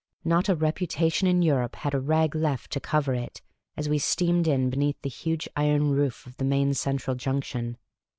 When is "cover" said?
2.79-3.13